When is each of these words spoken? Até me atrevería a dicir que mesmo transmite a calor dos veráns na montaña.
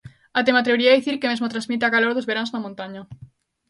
Até 0.37 0.49
me 0.51 0.61
atrevería 0.61 0.89
a 0.91 0.97
dicir 0.99 1.19
que 1.19 1.31
mesmo 1.31 1.51
transmite 1.53 1.83
a 1.85 1.93
calor 1.95 2.11
dos 2.13 2.27
veráns 2.29 2.51
na 2.53 2.63
montaña. 2.65 3.01